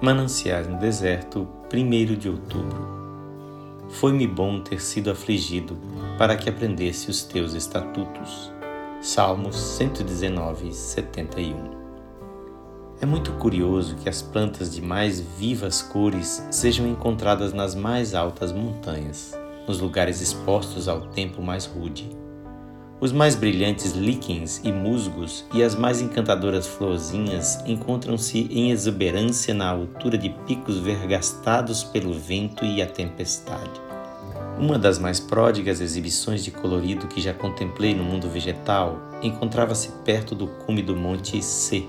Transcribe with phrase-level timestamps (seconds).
[0.00, 3.04] Mananciais no deserto, 1 de outubro.
[3.88, 5.78] Foi-me bom ter sido afligido,
[6.18, 8.52] para que aprendesse os teus estatutos.
[9.00, 11.56] Salmos 119, 71.
[13.00, 18.52] É muito curioso que as plantas de mais vivas cores sejam encontradas nas mais altas
[18.52, 19.32] montanhas,
[19.66, 22.23] nos lugares expostos ao tempo mais rude
[23.04, 29.68] os mais brilhantes líquens e musgos e as mais encantadoras florzinhas encontram-se em exuberância na
[29.68, 33.78] altura de picos vergastados pelo vento e a tempestade.
[34.58, 40.34] Uma das mais pródigas exibições de colorido que já contemplei no mundo vegetal encontrava-se perto
[40.34, 41.84] do cume do Monte C,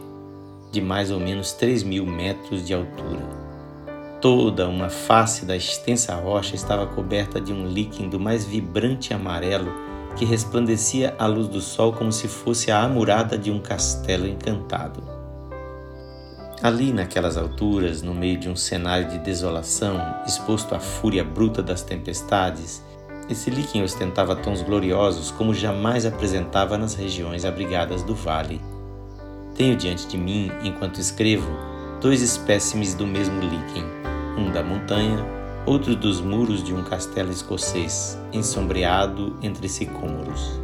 [0.70, 3.24] de mais ou menos 3 mil metros de altura.
[4.20, 9.95] Toda uma face da extensa rocha estava coberta de um líquen do mais vibrante amarelo
[10.16, 15.04] que resplandecia à luz do sol como se fosse a amurada de um castelo encantado.
[16.62, 21.82] Ali, naquelas alturas, no meio de um cenário de desolação, exposto à fúria bruta das
[21.82, 22.82] tempestades,
[23.30, 28.62] esse líquen ostentava tons gloriosos como jamais apresentava nas regiões abrigadas do vale.
[29.56, 31.50] Tenho diante de mim, enquanto escrevo,
[32.02, 33.84] dois espécimes do mesmo líquen,
[34.38, 40.60] um da montanha outro dos muros de um castelo escocês, ensombreado entre sicômoros.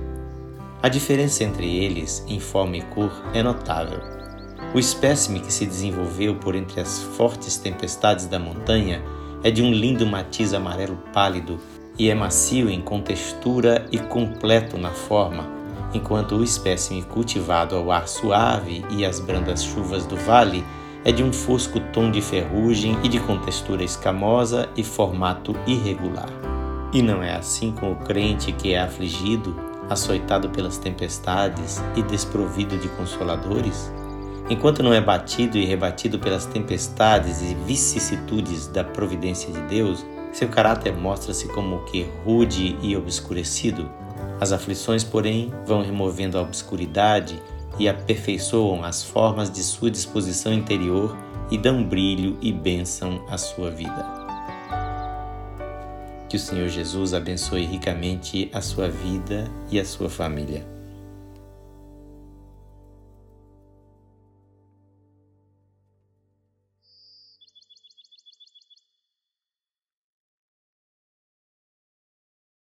[0.82, 4.00] A diferença entre eles, em forma e cor, é notável.
[4.74, 9.02] O espécime que se desenvolveu por entre as fortes tempestades da montanha
[9.44, 11.60] é de um lindo matiz amarelo pálido
[11.98, 15.48] e é macio em contextura e completo na forma,
[15.94, 20.64] enquanto o espécime cultivado ao ar suave e às brandas chuvas do vale
[21.04, 26.30] é de um fosco tom de ferrugem e de contextura escamosa e formato irregular.
[26.94, 29.56] E não é assim com o crente que é afligido,
[29.90, 33.92] açoitado pelas tempestades e desprovido de consoladores?
[34.50, 40.50] Enquanto não é batido e rebatido pelas tempestades e vicissitudes da providência de Deus, seu
[40.50, 43.90] caráter mostra-se como que rude e obscurecido.
[44.40, 47.42] As aflições, porém, vão removendo a obscuridade
[47.80, 51.18] e aperfeiçoam as formas de sua disposição interior
[51.50, 54.06] e dão brilho e bênção à sua vida.
[56.30, 60.81] Que o Senhor Jesus abençoe ricamente a sua vida e a sua família.